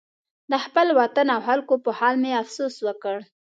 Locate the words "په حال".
1.83-2.15